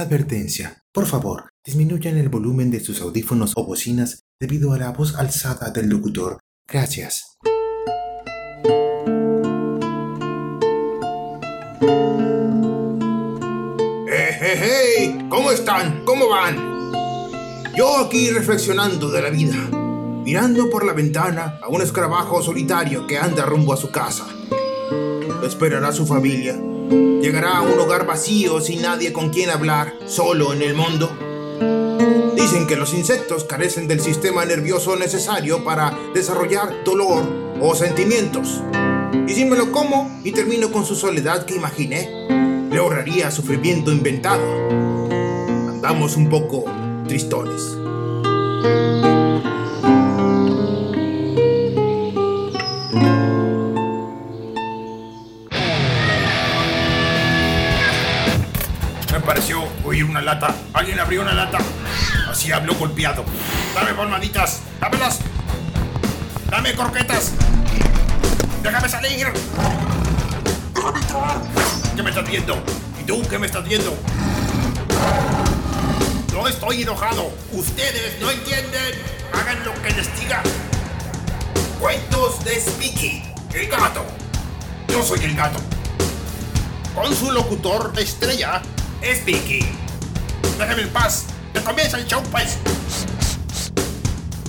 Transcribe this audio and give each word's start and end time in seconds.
Advertencia. 0.00 0.82
Por 0.92 1.04
favor, 1.04 1.50
disminuyan 1.62 2.16
el 2.16 2.30
volumen 2.30 2.70
de 2.70 2.80
sus 2.80 3.02
audífonos 3.02 3.52
o 3.56 3.66
bocinas 3.66 4.22
debido 4.40 4.72
a 4.72 4.78
la 4.78 4.92
voz 4.92 5.14
alzada 5.14 5.70
del 5.70 5.90
locutor. 5.90 6.38
Gracias. 6.66 7.36
¡Eh, 14.08 14.38
hey, 14.40 14.58
hey! 14.58 15.26
¿Cómo 15.28 15.50
están? 15.50 16.02
¿Cómo 16.06 16.30
van? 16.30 16.56
Yo 17.76 17.98
aquí 17.98 18.30
reflexionando 18.30 19.10
de 19.10 19.20
la 19.20 19.28
vida, 19.28 19.56
mirando 20.24 20.70
por 20.70 20.86
la 20.86 20.94
ventana 20.94 21.58
a 21.62 21.68
un 21.68 21.82
escarabajo 21.82 22.42
solitario 22.42 23.06
que 23.06 23.18
anda 23.18 23.44
rumbo 23.44 23.74
a 23.74 23.76
su 23.76 23.90
casa. 23.90 24.26
Lo 24.50 25.46
esperará 25.46 25.92
su 25.92 26.06
familia. 26.06 26.58
Llegará 26.90 27.58
a 27.58 27.62
un 27.62 27.78
hogar 27.78 28.06
vacío 28.06 28.60
sin 28.60 28.82
nadie 28.82 29.12
con 29.12 29.30
quien 29.30 29.50
hablar, 29.50 29.94
solo 30.06 30.52
en 30.52 30.62
el 30.62 30.74
mundo. 30.74 31.08
Dicen 32.34 32.66
que 32.66 32.76
los 32.76 32.94
insectos 32.94 33.44
carecen 33.44 33.86
del 33.86 34.00
sistema 34.00 34.44
nervioso 34.44 34.96
necesario 34.96 35.62
para 35.62 35.96
desarrollar 36.14 36.82
dolor 36.84 37.22
o 37.60 37.74
sentimientos. 37.76 38.62
Y 39.28 39.32
si 39.32 39.44
me 39.44 39.56
lo 39.56 39.70
como 39.70 40.20
y 40.24 40.32
termino 40.32 40.72
con 40.72 40.84
su 40.84 40.96
soledad 40.96 41.44
que 41.44 41.54
imaginé, 41.54 42.10
le 42.70 42.78
ahorraría 42.78 43.30
sufrimiento 43.30 43.92
inventado. 43.92 44.42
Andamos 45.68 46.16
un 46.16 46.28
poco 46.28 46.64
tristones. 47.06 47.76
Lata. 60.34 60.54
Alguien 60.72 61.00
abrió 61.00 61.22
una 61.22 61.32
lata. 61.32 61.58
Así 62.30 62.52
habló 62.52 62.74
golpeado. 62.74 63.24
Dame 63.74 63.94
palmaditas. 63.94 64.60
Dámelas. 64.80 65.18
Dame 66.48 66.72
croquetas. 66.74 67.32
Déjame 68.62 68.88
salir. 68.88 69.26
Déjame 70.74 71.00
entrar. 71.00 71.40
¿Qué 71.96 72.02
me 72.02 72.10
estás 72.10 72.30
viendo? 72.30 72.62
¿Y 73.00 73.04
tú 73.04 73.22
qué 73.28 73.38
me 73.38 73.46
estás 73.46 73.64
viendo? 73.64 73.96
No 76.32 76.46
estoy 76.46 76.82
enojado. 76.82 77.32
Ustedes 77.52 78.20
no 78.20 78.30
entienden. 78.30 78.94
Hagan 79.32 79.64
lo 79.64 79.74
que 79.82 79.90
les 79.90 80.20
diga. 80.20 80.42
Cuentos 81.80 82.44
de 82.44 82.60
Speaky, 82.60 83.22
el 83.54 83.66
gato. 83.68 84.04
Yo 84.88 85.02
soy 85.02 85.24
el 85.24 85.34
gato. 85.34 85.58
Con 86.94 87.14
su 87.16 87.32
locutor 87.32 87.92
estrella, 87.96 88.62
Speaky. 89.02 89.79
Déjeme 90.60 90.82
en 90.82 90.90
paz. 90.90 91.24
Que 91.54 91.60
comienza 91.60 91.96
el 91.96 92.06
show, 92.06 92.22
pues. 92.30 92.58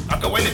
¿A 0.10 0.20
qué 0.20 0.28
huele? 0.28 0.50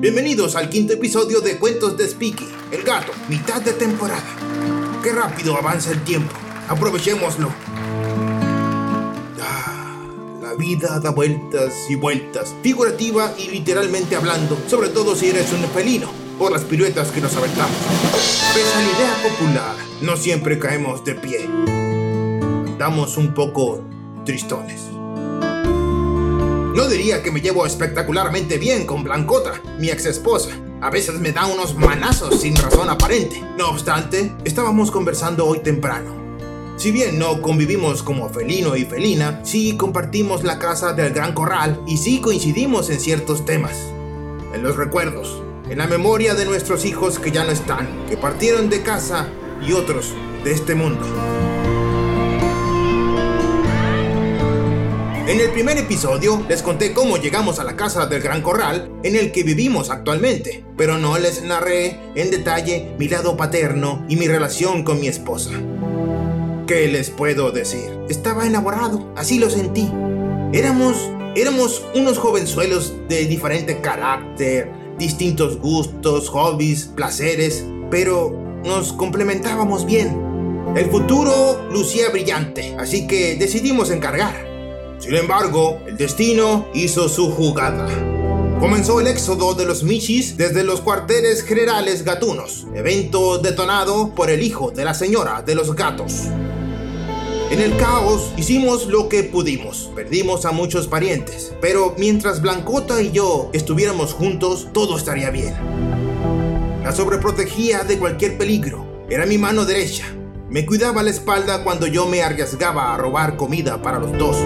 Bienvenidos 0.00 0.56
al 0.56 0.70
quinto 0.70 0.94
episodio 0.94 1.42
de 1.42 1.58
Cuentos 1.58 1.98
de 1.98 2.08
Speaky, 2.08 2.48
el 2.72 2.82
gato, 2.82 3.12
mitad 3.28 3.60
de 3.60 3.74
temporada. 3.74 4.24
Qué 5.02 5.12
rápido 5.12 5.58
avanza 5.58 5.90
el 5.90 6.02
tiempo. 6.02 6.34
Aprovechémoslo. 6.70 7.52
Ah, 9.42 9.98
la 10.40 10.54
vida 10.54 10.98
da 10.98 11.10
vueltas 11.10 11.74
y 11.90 11.96
vueltas, 11.96 12.54
figurativa 12.62 13.34
y 13.36 13.48
literalmente 13.48 14.16
hablando, 14.16 14.56
sobre 14.66 14.88
todo 14.88 15.14
si 15.14 15.28
eres 15.28 15.52
un 15.52 15.62
felino, 15.70 16.23
por 16.44 16.52
las 16.52 16.64
piruetas 16.64 17.10
que 17.10 17.22
nos 17.22 17.34
aventamos. 17.36 17.74
Pese 18.52 18.74
a 18.74 18.82
la 18.82 18.84
idea 18.84 19.30
popular, 19.30 19.76
no 20.02 20.14
siempre 20.14 20.58
caemos 20.58 21.02
de 21.02 21.14
pie. 21.14 21.48
Damos 22.78 23.16
un 23.16 23.32
poco 23.32 23.82
tristones. 24.26 24.82
No 26.74 26.86
diría 26.86 27.22
que 27.22 27.30
me 27.30 27.40
llevo 27.40 27.64
espectacularmente 27.64 28.58
bien 28.58 28.84
con 28.84 29.02
Blancota, 29.04 29.62
mi 29.78 29.88
ex 29.88 30.04
esposa. 30.04 30.50
A 30.82 30.90
veces 30.90 31.18
me 31.18 31.32
da 31.32 31.46
unos 31.46 31.76
manazos 31.76 32.38
sin 32.42 32.54
razón 32.56 32.90
aparente. 32.90 33.42
No 33.56 33.70
obstante, 33.70 34.34
estábamos 34.44 34.90
conversando 34.90 35.46
hoy 35.46 35.60
temprano. 35.60 36.14
Si 36.76 36.90
bien 36.90 37.18
no 37.18 37.40
convivimos 37.40 38.02
como 38.02 38.28
felino 38.28 38.76
y 38.76 38.84
felina, 38.84 39.40
sí 39.44 39.78
compartimos 39.78 40.44
la 40.44 40.58
casa 40.58 40.92
del 40.92 41.14
Gran 41.14 41.32
Corral 41.32 41.80
y 41.86 41.96
sí 41.96 42.20
coincidimos 42.20 42.90
en 42.90 43.00
ciertos 43.00 43.46
temas. 43.46 43.78
En 44.52 44.62
los 44.62 44.76
recuerdos, 44.76 45.42
en 45.68 45.78
la 45.78 45.86
memoria 45.86 46.34
de 46.34 46.44
nuestros 46.44 46.84
hijos 46.84 47.18
que 47.18 47.30
ya 47.30 47.44
no 47.44 47.50
están, 47.50 48.06
que 48.08 48.16
partieron 48.16 48.68
de 48.68 48.82
casa 48.82 49.28
y 49.66 49.72
otros 49.72 50.12
de 50.44 50.52
este 50.52 50.74
mundo. 50.74 51.06
En 55.26 55.40
el 55.40 55.50
primer 55.52 55.78
episodio 55.78 56.44
les 56.50 56.62
conté 56.62 56.92
cómo 56.92 57.16
llegamos 57.16 57.58
a 57.58 57.64
la 57.64 57.76
casa 57.76 58.06
del 58.06 58.20
Gran 58.20 58.42
Corral 58.42 58.90
en 59.02 59.16
el 59.16 59.32
que 59.32 59.42
vivimos 59.42 59.88
actualmente, 59.88 60.62
pero 60.76 60.98
no 60.98 61.18
les 61.18 61.42
narré 61.42 61.98
en 62.14 62.30
detalle 62.30 62.94
mi 62.98 63.08
lado 63.08 63.36
paterno 63.36 64.04
y 64.06 64.16
mi 64.16 64.28
relación 64.28 64.84
con 64.84 65.00
mi 65.00 65.08
esposa. 65.08 65.50
¿Qué 66.66 66.88
les 66.88 67.08
puedo 67.08 67.52
decir? 67.52 67.98
Estaba 68.10 68.46
enamorado, 68.46 69.12
así 69.16 69.38
lo 69.38 69.48
sentí. 69.48 69.90
Éramos, 70.52 71.10
éramos 71.34 71.84
unos 71.94 72.18
jovenzuelos 72.18 72.94
de 73.08 73.24
diferente 73.24 73.80
carácter, 73.80 74.83
distintos 74.98 75.58
gustos, 75.58 76.28
hobbies, 76.28 76.86
placeres, 76.94 77.64
pero 77.90 78.30
nos 78.64 78.92
complementábamos 78.92 79.84
bien. 79.84 80.20
El 80.76 80.90
futuro 80.90 81.68
lucía 81.70 82.10
brillante, 82.10 82.74
así 82.78 83.06
que 83.06 83.36
decidimos 83.36 83.90
encargar. 83.90 84.34
Sin 84.98 85.14
embargo, 85.14 85.80
el 85.86 85.96
destino 85.96 86.66
hizo 86.74 87.08
su 87.08 87.30
jugada. 87.30 87.88
Comenzó 88.58 89.00
el 89.00 89.08
éxodo 89.08 89.54
de 89.54 89.66
los 89.66 89.82
Michis 89.82 90.36
desde 90.36 90.64
los 90.64 90.80
cuarteles 90.80 91.42
generales 91.42 92.04
gatunos, 92.04 92.66
evento 92.74 93.38
detonado 93.38 94.14
por 94.14 94.30
el 94.30 94.42
hijo 94.42 94.70
de 94.70 94.84
la 94.84 94.94
señora 94.94 95.42
de 95.42 95.54
los 95.54 95.74
gatos. 95.74 96.28
En 97.50 97.60
el 97.60 97.76
caos 97.76 98.32
hicimos 98.36 98.86
lo 98.86 99.08
que 99.08 99.22
pudimos, 99.22 99.90
perdimos 99.94 100.44
a 100.44 100.50
muchos 100.50 100.88
parientes, 100.88 101.52
pero 101.60 101.94
mientras 101.98 102.40
Blancota 102.40 103.00
y 103.00 103.12
yo 103.12 103.50
estuviéramos 103.52 104.12
juntos, 104.12 104.68
todo 104.72 104.96
estaría 104.96 105.30
bien. 105.30 105.54
La 106.82 106.92
sobreprotegía 106.92 107.84
de 107.84 107.98
cualquier 107.98 108.36
peligro, 108.38 108.86
era 109.08 109.26
mi 109.26 109.38
mano 109.38 109.64
derecha, 109.64 110.06
me 110.50 110.66
cuidaba 110.66 111.02
la 111.02 111.10
espalda 111.10 111.62
cuando 111.64 111.86
yo 111.86 112.06
me 112.06 112.22
arriesgaba 112.22 112.94
a 112.94 112.96
robar 112.96 113.36
comida 113.36 113.82
para 113.82 113.98
los 113.98 114.16
dos. 114.18 114.36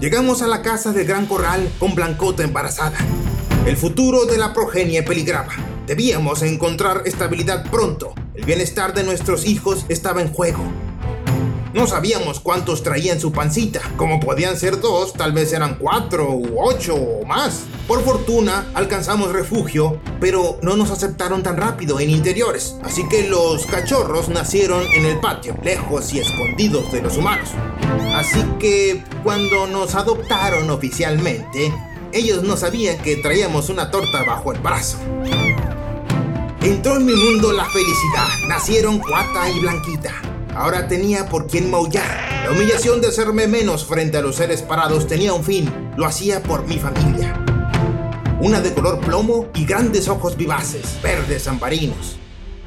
Llegamos 0.00 0.42
a 0.42 0.46
la 0.46 0.62
casa 0.62 0.92
del 0.92 1.06
Gran 1.06 1.26
Corral 1.26 1.70
con 1.78 1.94
Blancota 1.94 2.44
embarazada. 2.44 2.98
El 3.66 3.76
futuro 3.76 4.26
de 4.26 4.36
la 4.36 4.52
progenie 4.52 5.02
peligraba. 5.02 5.54
Debíamos 5.86 6.42
encontrar 6.42 7.02
estabilidad 7.06 7.70
pronto. 7.70 8.14
Bienestar 8.46 8.92
de 8.92 9.04
nuestros 9.04 9.46
hijos 9.46 9.86
estaba 9.88 10.20
en 10.20 10.30
juego. 10.30 10.62
No 11.72 11.86
sabíamos 11.86 12.40
cuántos 12.40 12.82
traía 12.82 13.14
en 13.14 13.20
su 13.20 13.32
pancita. 13.32 13.80
Como 13.96 14.20
podían 14.20 14.58
ser 14.58 14.80
dos, 14.80 15.14
tal 15.14 15.32
vez 15.32 15.52
eran 15.54 15.76
cuatro 15.76 16.30
u 16.30 16.60
ocho 16.60 16.94
o 16.94 17.24
más. 17.24 17.62
Por 17.88 18.04
fortuna, 18.04 18.66
alcanzamos 18.74 19.32
refugio, 19.32 19.98
pero 20.20 20.58
no 20.60 20.76
nos 20.76 20.90
aceptaron 20.90 21.42
tan 21.42 21.56
rápido 21.56 21.98
en 22.00 22.10
interiores. 22.10 22.76
Así 22.84 23.08
que 23.08 23.28
los 23.28 23.64
cachorros 23.64 24.28
nacieron 24.28 24.84
en 24.94 25.06
el 25.06 25.18
patio, 25.20 25.56
lejos 25.64 26.12
y 26.12 26.20
escondidos 26.20 26.92
de 26.92 27.00
los 27.00 27.16
humanos. 27.16 27.48
Así 28.14 28.44
que 28.60 29.02
cuando 29.22 29.66
nos 29.66 29.94
adoptaron 29.94 30.68
oficialmente, 30.68 31.72
ellos 32.12 32.42
no 32.42 32.58
sabían 32.58 32.98
que 32.98 33.16
traíamos 33.16 33.70
una 33.70 33.90
torta 33.90 34.22
bajo 34.22 34.52
el 34.52 34.60
brazo. 34.60 34.98
Entró 36.64 36.96
en 36.96 37.04
mi 37.04 37.12
mundo 37.12 37.52
la 37.52 37.66
felicidad. 37.66 38.26
Nacieron 38.48 38.98
Cuata 38.98 39.50
y 39.50 39.60
Blanquita. 39.60 40.14
Ahora 40.54 40.88
tenía 40.88 41.28
por 41.28 41.46
quién 41.46 41.70
maullar. 41.70 42.42
La 42.42 42.52
humillación 42.52 43.02
de 43.02 43.08
hacerme 43.08 43.46
menos 43.46 43.84
frente 43.84 44.16
a 44.16 44.22
los 44.22 44.36
seres 44.36 44.62
parados 44.62 45.06
tenía 45.06 45.34
un 45.34 45.44
fin. 45.44 45.70
Lo 45.98 46.06
hacía 46.06 46.42
por 46.42 46.66
mi 46.66 46.78
familia. 46.78 47.38
Una 48.40 48.62
de 48.62 48.72
color 48.72 48.98
plomo 49.00 49.48
y 49.54 49.66
grandes 49.66 50.08
ojos 50.08 50.38
vivaces, 50.38 50.98
verdes 51.02 51.46
ambarinos. 51.48 52.16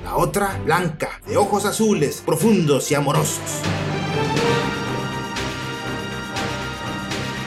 La 0.03 0.15
otra 0.15 0.61
blanca, 0.63 1.19
de 1.25 1.35
ojos 1.37 1.65
azules, 1.65 2.21
profundos 2.23 2.91
y 2.91 2.93
amorosos. 2.93 3.63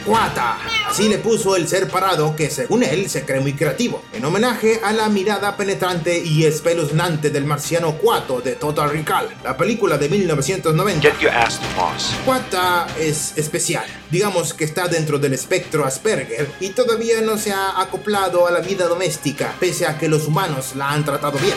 Cuata, 0.05 0.58
Así 0.90 1.08
le 1.08 1.19
puso 1.19 1.54
el 1.54 1.69
ser 1.69 1.88
parado 1.88 2.34
que 2.34 2.50
según 2.50 2.82
él 2.82 3.08
se 3.08 3.25
cree 3.25 3.38
muy 3.38 3.52
creativo, 3.52 4.02
en 4.12 4.25
homenaje 4.25 4.81
a 4.82 4.92
la 4.92 5.08
mirada 5.08 5.56
penetrante 5.56 6.19
y 6.19 6.44
espeluznante 6.44 7.31
del 7.31 7.44
marciano 7.44 7.92
Cuato 7.92 8.40
de 8.40 8.56
Total 8.56 8.90
Recall, 8.90 9.28
la 9.44 9.56
película 9.56 9.98
de 9.98 10.08
1990. 10.08 11.00
Get 11.00 11.20
your 11.20 11.31
ass 11.31 11.60
to 11.60 11.66
Mars. 11.81 12.12
Cuata 12.25 12.88
es 12.98 13.34
especial, 13.37 13.84
digamos 14.10 14.52
que 14.52 14.64
está 14.64 14.88
dentro 14.88 15.20
del 15.20 15.32
espectro 15.32 15.84
Asperger 15.87 16.50
y 16.58 16.70
todavía 16.70 17.20
no 17.20 17.38
se 17.38 17.52
ha 17.52 17.81
acoplado 17.81 18.48
a 18.48 18.50
la 18.50 18.58
vida 18.58 18.88
doméstica, 18.88 19.54
pese 19.60 19.87
a 19.87 19.96
que 19.96 20.08
los 20.08 20.26
humanos 20.26 20.75
la 20.75 20.90
han 20.90 21.04
tratado 21.04 21.38
bien. 21.38 21.54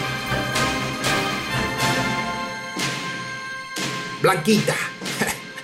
Blanquita. 4.22 4.93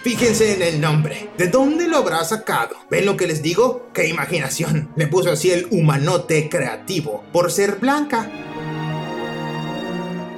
Fíjense 0.02 0.54
en 0.54 0.62
el 0.62 0.80
nombre. 0.80 1.30
¿De 1.38 1.48
dónde 1.48 1.88
lo 1.88 1.98
habrá 1.98 2.24
sacado? 2.24 2.78
¿Ven 2.90 3.06
lo 3.06 3.18
que 3.18 3.28
les 3.28 3.42
digo? 3.42 3.90
¡Qué 3.94 4.08
imaginación! 4.08 4.90
Le 4.96 5.08
puso 5.08 5.30
así 5.30 5.52
el 5.52 5.68
humanote 5.72 6.48
creativo 6.48 7.26
por 7.34 7.52
ser 7.52 7.76
blanca. 7.76 8.32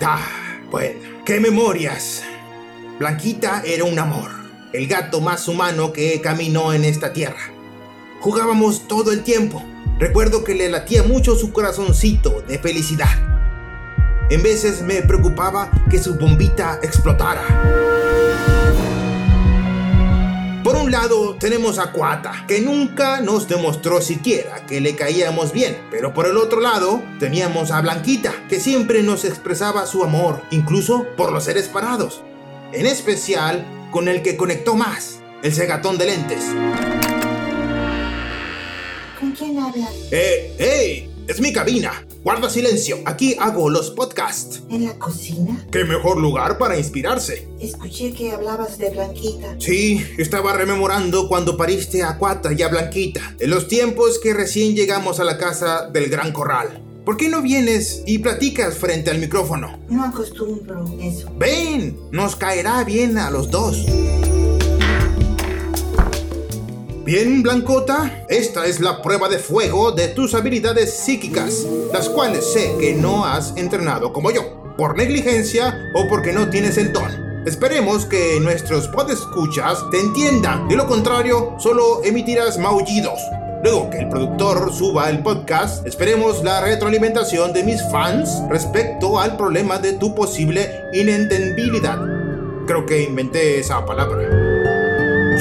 Ah, 0.02 0.28
bueno, 0.72 1.00
qué 1.26 1.40
memorias. 1.40 2.24
Blanquita 2.98 3.62
era 3.64 3.84
un 3.84 4.00
amor, 4.00 4.32
el 4.74 4.88
gato 4.88 5.22
más 5.22 5.48
humano 5.48 5.94
que 5.94 6.20
caminó 6.22 6.74
en 6.74 6.84
esta 6.84 7.14
tierra. 7.14 7.52
Jugábamos 8.20 8.88
todo 8.88 9.12
el 9.12 9.24
tiempo. 9.24 9.64
Recuerdo 10.00 10.44
que 10.44 10.56
le 10.56 10.70
latía 10.70 11.04
mucho 11.04 11.36
su 11.36 11.54
corazoncito 11.54 12.42
de 12.48 12.58
felicidad. 12.58 13.16
En 14.32 14.42
veces 14.42 14.82
me 14.82 15.04
preocupaba 15.04 15.70
que 15.92 16.00
su 16.00 16.16
bombita 16.16 16.80
explotara. 16.82 17.44
Un 20.92 20.98
lado 20.98 21.36
tenemos 21.40 21.80
a 21.80 21.94
Cuata, 21.94 22.44
que 22.50 22.60
nunca 22.60 23.22
nos 23.22 23.48
demostró 23.48 24.02
siquiera 24.02 24.66
que 24.66 24.82
le 24.82 24.94
caíamos 24.94 25.54
bien, 25.54 25.78
pero 25.90 26.14
por 26.14 26.28
el 26.28 26.36
otro 26.36 26.60
lado 26.60 27.02
teníamos 27.18 27.72
a 27.72 27.80
Blanquita, 27.80 28.34
que 28.50 28.60
siempre 28.60 29.02
nos 29.02 29.24
expresaba 29.24 29.86
su 29.86 30.04
amor, 30.04 30.42
incluso 30.52 31.08
por 31.16 31.32
los 31.32 31.46
seres 31.46 31.70
parados, 31.70 32.24
en 32.74 32.88
especial 32.88 33.66
con 33.90 34.10
el 34.10 34.22
que 34.22 34.36
conectó 34.36 34.76
más, 34.76 35.22
el 35.44 35.54
cegatón 35.54 35.98
de 35.98 36.08
lentes. 36.08 36.44
¿Con 39.18 39.32
quién 39.32 39.60
hablas? 39.60 39.94
¡Eh, 40.12 40.56
hey! 40.60 41.11
Es 41.32 41.40
mi 41.40 41.54
cabina. 41.54 42.06
Guarda 42.26 42.50
silencio. 42.50 42.98
Aquí 43.06 43.38
hago 43.40 43.70
los 43.70 43.92
podcasts. 43.92 44.64
¿En 44.70 44.84
la 44.84 45.00
cocina? 45.00 45.66
¿Qué 45.72 45.86
mejor 45.86 46.20
lugar 46.20 46.58
para 46.58 46.78
inspirarse? 46.78 47.48
Escuché 47.62 48.12
que 48.12 48.34
hablabas 48.34 48.78
de 48.78 48.90
Blanquita. 48.90 49.56
Sí, 49.58 50.06
estaba 50.18 50.52
rememorando 50.52 51.30
cuando 51.30 51.56
pariste 51.56 52.04
a 52.04 52.18
Cuata 52.18 52.52
y 52.52 52.62
a 52.64 52.68
Blanquita, 52.68 53.38
en 53.40 53.50
los 53.50 53.70
tiempos 53.70 54.20
que 54.20 54.34
recién 54.34 54.76
llegamos 54.76 55.22
a 55.22 55.24
la 55.24 55.38
casa 55.38 55.88
del 55.88 56.10
Gran 56.10 56.34
Corral. 56.34 56.84
¿Por 57.06 57.16
qué 57.16 57.30
no 57.30 57.42
vienes 57.42 58.04
y 58.06 58.20
platicas 58.20 58.76
frente 58.76 59.10
al 59.10 59.20
micrófono? 59.20 59.80
No 59.88 60.04
acostumbro 60.04 60.84
eso. 61.00 61.32
Ven, 61.38 61.98
nos 62.12 62.36
caerá 62.36 62.84
bien 62.84 63.18
a 63.18 63.32
los 63.32 63.50
dos. 63.50 63.86
Bien, 67.14 67.44
Blancota, 67.44 68.24
esta 68.30 68.66
es 68.68 68.80
la 68.80 69.02
prueba 69.02 69.28
de 69.28 69.38
fuego 69.38 69.92
de 69.92 70.08
tus 70.08 70.34
habilidades 70.34 70.94
psíquicas, 70.94 71.68
las 71.92 72.08
cuales 72.08 72.54
sé 72.54 72.74
que 72.80 72.94
no 72.94 73.26
has 73.26 73.52
entrenado 73.58 74.14
como 74.14 74.32
yo, 74.32 74.74
por 74.78 74.96
negligencia 74.96 75.78
o 75.94 76.08
porque 76.08 76.32
no 76.32 76.50
tienes 76.50 76.78
el 76.78 76.94
don. 76.94 77.12
Esperemos 77.46 78.06
que 78.06 78.40
nuestros 78.40 78.88
podescuchas 78.88 79.84
te 79.92 80.00
entiendan, 80.00 80.70
de 80.70 80.78
lo 80.78 80.88
contrario, 80.88 81.56
solo 81.60 82.02
emitirás 82.06 82.58
maullidos. 82.58 83.20
Luego 83.62 83.90
que 83.90 83.98
el 83.98 84.08
productor 84.08 84.74
suba 84.74 85.10
el 85.10 85.22
podcast, 85.22 85.86
esperemos 85.86 86.42
la 86.46 86.62
retroalimentación 86.62 87.52
de 87.52 87.66
mis 87.66 87.84
fans 87.92 88.42
respecto 88.50 89.20
al 89.20 89.36
problema 89.36 89.80
de 89.80 89.92
tu 89.92 90.16
posible 90.16 90.86
inentendibilidad. 90.94 92.00
Creo 92.66 92.86
que 92.86 93.04
inventé 93.04 93.60
esa 93.60 93.86
palabra. 93.86 94.41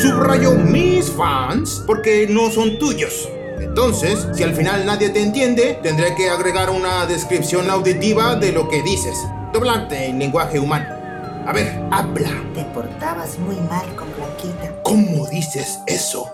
Subrayo 0.00 0.52
mis 0.52 1.10
fans 1.10 1.82
porque 1.86 2.26
no 2.26 2.50
son 2.50 2.78
tuyos. 2.78 3.28
Entonces, 3.58 4.26
si 4.32 4.42
al 4.42 4.54
final 4.54 4.86
nadie 4.86 5.10
te 5.10 5.22
entiende, 5.22 5.78
tendré 5.82 6.14
que 6.14 6.30
agregar 6.30 6.70
una 6.70 7.04
descripción 7.04 7.68
auditiva 7.68 8.34
de 8.36 8.50
lo 8.50 8.66
que 8.70 8.82
dices. 8.82 9.14
Doblarte 9.52 10.06
en 10.06 10.18
lenguaje 10.18 10.58
humano. 10.58 10.86
A 11.46 11.52
ver, 11.52 11.78
habla. 11.90 12.30
Te 12.54 12.64
portabas 12.72 13.38
muy 13.40 13.56
mal 13.56 13.84
con 13.94 14.08
Blanquita. 14.16 14.82
¿Cómo 14.84 15.26
dices 15.26 15.78
eso? 15.86 16.24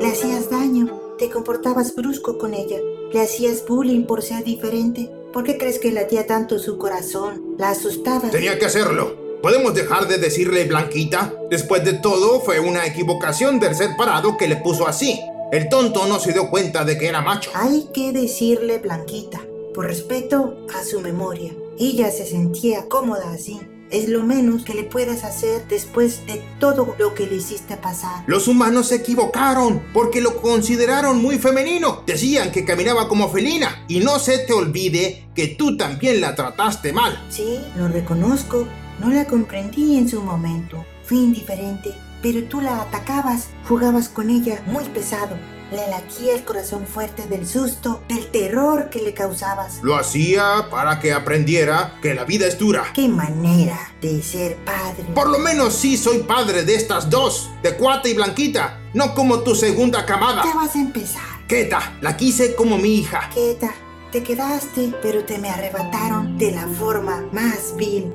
Le 0.00 0.06
hacías 0.06 0.48
daño. 0.48 1.16
Te 1.18 1.28
comportabas 1.28 1.92
brusco 1.96 2.38
con 2.38 2.54
ella. 2.54 2.76
Le 3.12 3.20
hacías 3.20 3.66
bullying 3.66 4.04
por 4.04 4.22
ser 4.22 4.44
diferente. 4.44 5.10
¿Por 5.32 5.42
qué 5.42 5.58
crees 5.58 5.80
que 5.80 5.90
latía 5.90 6.24
tanto 6.28 6.60
su 6.60 6.78
corazón? 6.78 7.56
La 7.58 7.70
asustabas. 7.70 8.30
Tenía 8.30 8.60
que 8.60 8.66
hacerlo. 8.66 9.21
¿Podemos 9.42 9.74
dejar 9.74 10.06
de 10.06 10.18
decirle 10.18 10.66
Blanquita? 10.66 11.34
Después 11.50 11.84
de 11.84 11.94
todo, 11.94 12.40
fue 12.40 12.60
una 12.60 12.86
equivocación 12.86 13.58
del 13.58 13.74
ser 13.74 13.96
parado 13.96 14.36
que 14.36 14.46
le 14.46 14.54
puso 14.54 14.86
así. 14.86 15.18
El 15.50 15.68
tonto 15.68 16.06
no 16.06 16.20
se 16.20 16.32
dio 16.32 16.48
cuenta 16.48 16.84
de 16.84 16.96
que 16.96 17.08
era 17.08 17.22
macho. 17.22 17.50
Hay 17.52 17.88
que 17.92 18.12
decirle 18.12 18.78
Blanquita, 18.78 19.40
por 19.74 19.86
respeto 19.86 20.64
a 20.72 20.84
su 20.84 21.00
memoria. 21.00 21.52
Ella 21.76 22.12
se 22.12 22.24
sentía 22.24 22.88
cómoda 22.88 23.32
así. 23.32 23.58
Es 23.90 24.08
lo 24.08 24.22
menos 24.22 24.64
que 24.64 24.74
le 24.74 24.84
puedes 24.84 25.24
hacer 25.24 25.66
después 25.68 26.24
de 26.26 26.40
todo 26.60 26.94
lo 26.96 27.12
que 27.12 27.26
le 27.26 27.34
hiciste 27.34 27.76
pasar. 27.76 28.22
Los 28.28 28.46
humanos 28.46 28.86
se 28.86 28.94
equivocaron 28.94 29.82
porque 29.92 30.20
lo 30.20 30.40
consideraron 30.40 31.20
muy 31.20 31.38
femenino. 31.38 32.04
Decían 32.06 32.52
que 32.52 32.64
caminaba 32.64 33.08
como 33.08 33.28
felina. 33.28 33.84
Y 33.88 33.98
no 33.98 34.20
se 34.20 34.38
te 34.38 34.52
olvide 34.52 35.26
que 35.34 35.48
tú 35.48 35.76
también 35.76 36.20
la 36.20 36.36
trataste 36.36 36.92
mal. 36.92 37.26
Sí, 37.28 37.60
lo 37.76 37.88
reconozco. 37.88 38.68
No 38.98 39.10
la 39.10 39.26
comprendí 39.26 39.96
en 39.96 40.08
su 40.08 40.22
momento. 40.22 40.84
Fui 41.04 41.18
indiferente, 41.18 41.94
pero 42.22 42.44
tú 42.44 42.60
la 42.60 42.80
atacabas, 42.82 43.48
jugabas 43.68 44.08
con 44.08 44.30
ella 44.30 44.62
muy 44.66 44.84
pesado. 44.84 45.36
Le 45.72 45.88
latía 45.88 46.34
el 46.34 46.44
corazón 46.44 46.86
fuerte 46.86 47.26
del 47.26 47.46
susto, 47.46 48.02
del 48.06 48.26
terror 48.26 48.90
que 48.90 49.00
le 49.00 49.14
causabas. 49.14 49.80
Lo 49.82 49.96
hacía 49.96 50.68
para 50.70 51.00
que 51.00 51.14
aprendiera 51.14 51.98
que 52.02 52.14
la 52.14 52.24
vida 52.24 52.46
es 52.46 52.58
dura. 52.58 52.84
¡Qué 52.94 53.08
manera 53.08 53.78
de 54.02 54.22
ser 54.22 54.56
padre! 54.64 55.04
Por 55.14 55.30
lo 55.30 55.38
menos 55.38 55.72
sí 55.72 55.96
soy 55.96 56.18
padre 56.18 56.64
de 56.64 56.74
estas 56.74 57.08
dos, 57.08 57.50
de 57.62 57.74
Cuata 57.74 58.06
y 58.06 58.14
Blanquita, 58.14 58.80
no 58.92 59.14
como 59.14 59.40
tu 59.40 59.54
segunda 59.54 60.04
camada. 60.04 60.42
Ya 60.44 60.54
vas 60.54 60.76
a 60.76 60.78
empezar. 60.78 61.22
Queta, 61.48 61.96
la 62.02 62.18
quise 62.18 62.54
como 62.54 62.76
mi 62.76 62.96
hija. 62.98 63.30
Queta, 63.32 63.72
te 64.10 64.22
quedaste, 64.22 64.92
pero 65.00 65.24
te 65.24 65.38
me 65.38 65.48
arrebataron 65.48 66.36
de 66.36 66.52
la 66.52 66.68
forma 66.68 67.24
más 67.32 67.74
vil. 67.76 68.12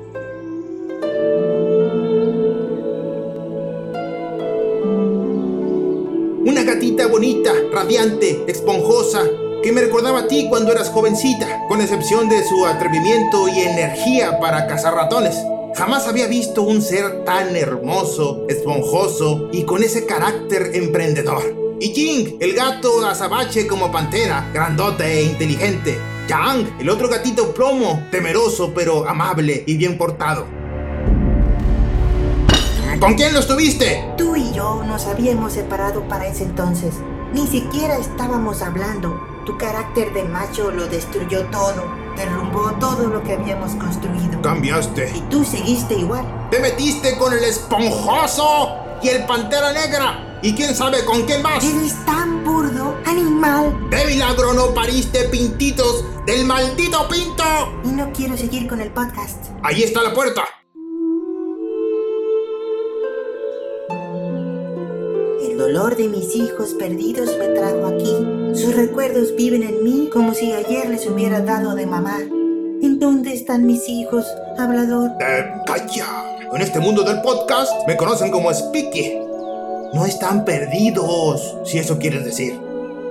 Gatita 6.78 7.08
bonita, 7.08 7.52
radiante, 7.72 8.44
esponjosa, 8.46 9.24
que 9.64 9.72
me 9.72 9.80
recordaba 9.80 10.20
a 10.20 10.28
ti 10.28 10.46
cuando 10.48 10.70
eras 10.70 10.90
jovencita, 10.90 11.66
con 11.66 11.80
excepción 11.80 12.28
de 12.28 12.44
su 12.44 12.64
atrevimiento 12.66 13.48
y 13.48 13.62
energía 13.62 14.38
para 14.38 14.68
cazar 14.68 14.94
ratones. 14.94 15.34
Jamás 15.74 16.06
había 16.06 16.28
visto 16.28 16.62
un 16.62 16.80
ser 16.80 17.24
tan 17.24 17.56
hermoso, 17.56 18.46
esponjoso 18.48 19.48
y 19.52 19.64
con 19.64 19.82
ese 19.82 20.06
carácter 20.06 20.70
emprendedor. 20.74 21.42
Y 21.80 21.88
Jing, 21.88 22.36
el 22.38 22.54
gato 22.54 23.04
azabache 23.04 23.66
como 23.66 23.90
pantera, 23.90 24.48
grandote 24.54 25.04
e 25.04 25.24
inteligente. 25.24 25.98
Yang, 26.28 26.76
el 26.78 26.90
otro 26.90 27.08
gatito 27.08 27.52
plomo, 27.54 28.04
temeroso 28.12 28.72
pero 28.72 29.08
amable 29.08 29.64
y 29.66 29.76
bien 29.76 29.98
portado. 29.98 30.57
¿Con 33.00 33.14
quién 33.14 33.32
lo 33.32 33.38
estuviste? 33.38 34.12
Tú 34.18 34.34
y 34.34 34.52
yo 34.52 34.82
nos 34.84 35.06
habíamos 35.06 35.52
separado 35.52 36.02
para 36.08 36.26
ese 36.26 36.42
entonces. 36.42 36.94
Ni 37.32 37.46
siquiera 37.46 37.96
estábamos 37.96 38.60
hablando. 38.60 39.24
Tu 39.46 39.56
carácter 39.56 40.12
de 40.12 40.24
macho 40.24 40.72
lo 40.72 40.84
destruyó 40.88 41.46
todo. 41.46 41.84
Derrumbó 42.16 42.72
todo 42.80 43.06
lo 43.06 43.22
que 43.22 43.34
habíamos 43.34 43.76
construido. 43.76 44.42
Cambiaste. 44.42 45.12
Y 45.16 45.20
tú 45.30 45.44
seguiste 45.44 45.94
igual. 45.94 46.26
Te 46.50 46.58
metiste 46.58 47.16
con 47.18 47.32
el 47.32 47.44
esponjoso 47.44 48.76
y 49.00 49.10
el 49.10 49.24
pantera 49.26 49.72
negra. 49.72 50.40
Y 50.42 50.54
quién 50.54 50.74
sabe 50.74 51.04
con 51.04 51.22
quién 51.22 51.40
más. 51.40 51.62
Eres 51.62 52.04
tan 52.04 52.44
burdo, 52.44 52.96
animal. 53.06 53.90
De 53.90 54.04
milagro 54.06 54.54
no 54.54 54.74
pariste 54.74 55.24
pintitos 55.28 56.04
del 56.26 56.44
maldito 56.44 57.06
pinto. 57.06 57.44
Y 57.84 57.88
no 57.88 58.12
quiero 58.12 58.36
seguir 58.36 58.66
con 58.66 58.80
el 58.80 58.90
podcast. 58.90 59.46
Ahí 59.62 59.84
está 59.84 60.02
la 60.02 60.12
puerta. 60.12 60.42
Dolor 65.58 65.96
de 65.96 66.08
mis 66.08 66.36
hijos 66.36 66.74
perdidos 66.78 67.36
me 67.36 67.48
trajo 67.48 67.86
aquí. 67.86 68.14
Sus 68.54 68.76
recuerdos 68.76 69.34
viven 69.34 69.64
en 69.64 69.82
mí 69.82 70.08
como 70.12 70.32
si 70.32 70.52
ayer 70.52 70.88
les 70.88 71.04
hubiera 71.06 71.40
dado 71.40 71.74
de 71.74 71.84
mamar. 71.84 72.22
¿En 72.22 73.00
dónde 73.00 73.34
están 73.34 73.66
mis 73.66 73.88
hijos, 73.88 74.24
hablador? 74.56 75.10
Eh, 75.20 75.44
calla. 75.66 76.38
En 76.54 76.62
este 76.62 76.78
mundo 76.78 77.02
del 77.02 77.20
podcast 77.22 77.72
me 77.88 77.96
conocen 77.96 78.30
como 78.30 78.54
Spiky. 78.54 79.18
no 79.94 80.06
están 80.06 80.44
perdidos, 80.44 81.56
si 81.64 81.78
eso 81.78 81.98
quieres 81.98 82.24
decir. 82.24 82.56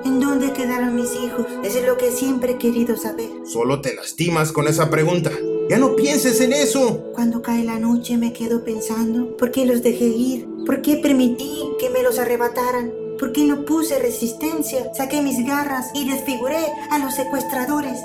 ¿En 0.05 0.21
dónde 0.21 0.53
quedaron 0.53 0.95
mis 0.95 1.13
hijos? 1.15 1.45
Eso 1.65 1.79
es 1.79 1.85
lo 1.85 1.97
que 1.97 2.11
siempre 2.11 2.53
he 2.53 2.57
querido 2.57 2.95
saber. 2.95 3.29
Solo 3.45 3.81
te 3.81 3.93
lastimas 3.93 4.53
con 4.53 4.67
esa 4.67 4.89
pregunta. 4.89 5.31
Ya 5.69 5.77
no 5.77 5.97
pienses 5.97 6.39
en 6.39 6.53
eso. 6.53 7.11
Cuando 7.13 7.41
cae 7.41 7.65
la 7.65 7.77
noche 7.77 8.17
me 8.17 8.31
quedo 8.31 8.63
pensando, 8.63 9.35
¿por 9.35 9.51
qué 9.51 9.65
los 9.65 9.83
dejé 9.83 10.05
ir? 10.05 10.47
¿Por 10.65 10.81
qué 10.81 10.95
permití 10.95 11.61
que 11.77 11.89
me 11.89 12.03
los 12.03 12.19
arrebataran? 12.19 12.93
¿Por 13.19 13.33
qué 13.33 13.43
no 13.43 13.65
puse 13.65 13.99
resistencia? 13.99 14.93
Saqué 14.93 15.21
mis 15.21 15.45
garras 15.45 15.87
y 15.93 16.09
desfiguré 16.09 16.65
a 16.89 16.99
los 16.99 17.15
secuestradores. 17.15 17.99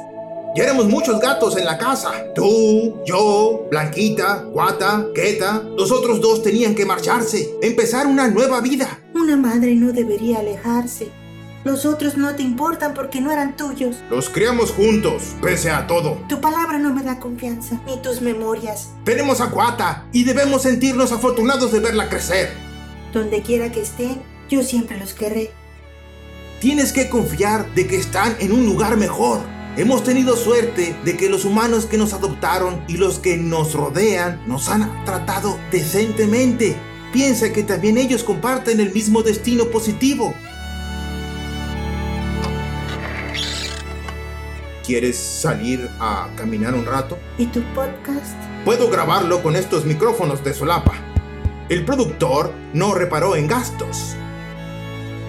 Ya 0.57 0.65
éramos 0.65 0.87
muchos 0.87 1.21
gatos 1.21 1.57
en 1.57 1.65
la 1.65 1.79
casa. 1.79 2.11
Tú, 2.35 3.01
yo, 3.07 3.69
Blanquita, 3.71 4.43
Guata, 4.53 5.07
Queta. 5.15 5.63
Los 5.77 5.93
otros 5.93 6.21
dos 6.21 6.43
tenían 6.43 6.75
que 6.75 6.85
marcharse, 6.85 7.55
empezar 7.63 8.09
una 8.09 8.27
nueva 8.27 8.61
vida. 8.61 9.01
Una 9.15 9.37
madre 9.37 9.77
no 9.77 9.93
debería 9.93 10.41
alejarse. 10.41 11.22
Los 11.65 11.87
otros 11.87 12.17
no 12.17 12.35
te 12.35 12.43
importan 12.43 12.93
porque 12.93 13.21
no 13.21 13.31
eran 13.31 13.57
tuyos. 13.57 13.97
Los 14.11 14.29
criamos 14.29 14.73
juntos, 14.73 15.37
pese 15.41 15.71
a 15.71 15.87
todo. 15.87 16.21
Tu 16.29 16.41
palabra 16.41 16.79
no 16.79 16.93
me 16.93 17.05
da 17.05 17.21
confianza, 17.21 17.81
ni 17.87 18.03
tus 18.03 18.21
memorias. 18.21 18.91
Tenemos 19.05 19.41
a 19.41 19.47
Guata 19.47 20.07
y 20.13 20.25
debemos 20.25 20.63
sentirnos 20.63 21.13
afortunados 21.13 21.71
de 21.71 21.79
verla 21.79 22.09
crecer. 22.09 22.51
Donde 23.13 23.43
quiera 23.43 23.71
que 23.71 23.83
estén, 23.83 24.21
yo 24.51 24.65
siempre 24.65 24.99
los 24.99 25.15
querré. 25.15 25.53
Tienes 26.61 26.93
que 26.93 27.09
confiar 27.09 27.73
de 27.75 27.87
que 27.87 27.97
están 27.97 28.37
en 28.41 28.51
un 28.51 28.67
lugar 28.67 28.97
mejor. 28.97 29.41
Hemos 29.77 30.03
tenido 30.03 30.37
suerte 30.37 30.97
de 31.05 31.17
que 31.17 31.31
los 31.31 31.45
humanos 31.45 31.87
que 31.87 31.97
nos 31.97 32.13
adoptaron 32.13 32.85
y 32.89 32.97
los 32.97 33.21
que 33.21 33.37
nos 33.37 33.75
rodean 33.75 34.43
nos 34.49 34.69
han 34.69 35.05
tratado 35.05 35.59
decentemente. 35.71 36.77
Piensa 37.13 37.53
que 37.53 37.63
también 37.63 37.99
ellos 37.99 38.25
comparten 38.25 38.81
el 38.81 38.93
mismo 38.93 39.23
destino 39.23 39.67
positivo. 39.67 40.35
¿Quieres 44.85 45.17
salir 45.17 45.89
a 46.01 46.29
caminar 46.37 46.75
un 46.75 46.85
rato? 46.85 47.17
¿Y 47.39 47.47
tu 47.47 47.63
podcast? 47.73 48.37
Puedo 48.65 48.91
grabarlo 48.91 49.41
con 49.41 49.55
estos 49.55 49.85
micrófonos 49.85 50.43
de 50.43 50.53
solapa. 50.53 50.95
El 51.69 51.85
productor 51.85 52.53
no 52.75 52.93
reparó 52.93 53.37
en 53.37 53.47
gastos. 53.47 54.17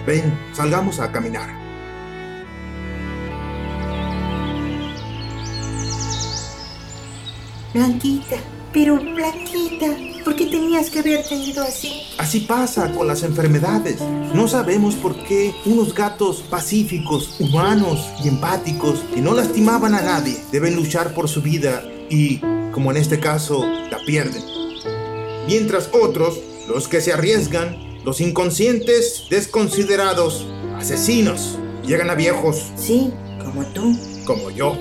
Ven, 0.06 0.36
salgamos 0.52 0.98
a 0.98 1.12
caminar. 1.12 1.48
Blanquita, 7.72 8.36
pero 8.72 8.96
Blanquita, 8.96 9.86
¿por 10.24 10.34
qué 10.36 10.46
tenías 10.46 10.90
que 10.90 11.00
haberte 11.00 11.34
ido 11.34 11.62
así? 11.62 12.02
Así 12.18 12.40
pasa 12.40 12.90
con 12.92 13.06
las 13.06 13.22
enfermedades. 13.22 14.00
No 14.34 14.48
sabemos 14.48 14.94
por 14.94 15.14
qué 15.24 15.54
unos 15.66 15.94
gatos 15.94 16.42
pacíficos, 16.48 17.36
humanos 17.40 18.08
y 18.24 18.28
empáticos 18.28 19.00
que 19.14 19.20
no 19.20 19.34
lastimaban 19.34 19.94
a 19.94 20.02
nadie 20.02 20.36
deben 20.50 20.76
luchar 20.76 21.14
por 21.14 21.28
su 21.28 21.42
vida 21.42 21.84
y, 22.10 22.38
como 22.72 22.90
en 22.90 22.96
este 22.96 23.20
caso, 23.20 23.64
la 23.90 23.98
pierden. 24.06 24.42
Mientras 25.46 25.90
otros, 25.92 26.38
los 26.68 26.88
que 26.88 27.00
se 27.00 27.12
arriesgan, 27.12 27.76
los 28.04 28.20
inconscientes, 28.20 29.24
desconsiderados, 29.30 30.46
asesinos, 30.76 31.58
llegan 31.86 32.10
a 32.10 32.14
viejos 32.14 32.72
Sí, 32.76 33.10
como 33.42 33.64
tú. 33.66 33.94
como 34.24 34.50
yo. 34.50 34.74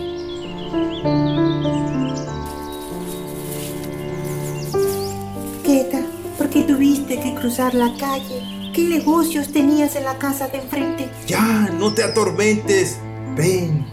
Cruzar 7.43 7.73
la 7.73 7.93
calle? 7.99 8.71
¿Qué 8.73 8.85
negocios 8.85 9.49
tenías 9.49 9.97
en 9.97 10.05
la 10.05 10.17
casa 10.17 10.47
de 10.47 10.59
enfrente? 10.59 11.09
Ya, 11.27 11.69
no 11.77 11.93
te 11.93 12.01
atormentes. 12.01 12.99
Ven. 13.35 13.85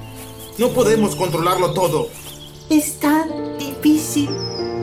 No 0.57 0.69
podemos 0.69 1.17
controlarlo 1.17 1.75
todo. 1.75 2.11
Es 2.69 3.01
tan 3.01 3.59
difícil. 3.59 4.29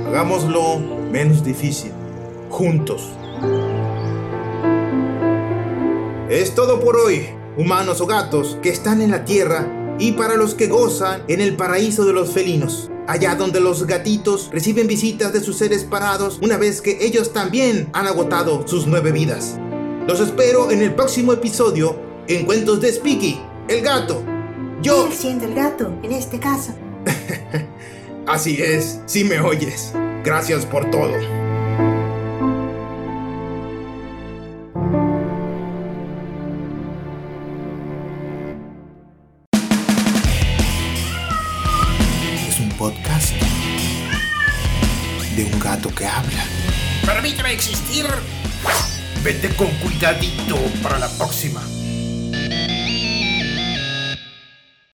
Hagámoslo 0.08 0.80
menos 0.80 1.46
difícil. 1.46 1.94
Juntos. 2.50 3.04
Es 6.30 6.54
todo 6.54 6.82
por 6.82 6.98
hoy, 6.98 7.26
humanos 7.56 8.02
o 8.02 8.06
gatos 8.06 8.58
que 8.62 8.68
están 8.68 9.02
en 9.02 9.12
la 9.12 9.24
tierra 9.24 9.96
y 9.98 10.12
para 10.12 10.36
los 10.36 10.56
que 10.56 10.68
gozan 10.68 11.24
en 11.30 11.40
el 11.40 11.56
paraíso 11.56 12.04
de 12.04 12.12
los 12.12 12.32
felinos. 12.32 12.92
Allá 13.08 13.36
donde 13.36 13.62
los 13.62 13.88
gatitos 13.88 14.50
reciben 14.52 14.86
visitas 14.86 15.32
de 15.32 15.40
sus 15.40 15.58
seres 15.58 15.86
parados 15.86 16.40
una 16.42 16.58
vez 16.58 16.82
que 16.82 17.06
ellos 17.06 17.32
también 17.32 17.90
han 17.94 18.06
agotado 18.06 18.68
sus 18.68 18.86
nueve 18.86 19.14
vidas. 19.14 19.58
Los 20.08 20.20
espero 20.20 20.72
en 20.72 20.82
el 20.82 20.94
próximo 20.94 21.32
episodio 21.32 21.98
en 22.28 22.46
Cuentos 22.46 22.82
de 22.82 22.92
Speaky, 22.92 23.40
el 23.70 23.82
gato. 23.82 24.22
Yo... 24.82 25.08
Él 25.08 25.14
siendo 25.14 25.46
el 25.46 25.56
gato, 25.56 25.98
en 26.04 26.12
este 26.12 26.38
caso. 26.40 26.74
Así 28.28 28.62
es, 28.62 29.00
si 29.06 29.24
me 29.24 29.40
oyes. 29.40 29.94
Gracias 30.26 30.66
por 30.66 30.92
todo. 30.92 31.47
Para 50.88 51.00
la 51.00 51.10
próxima. 51.10 51.27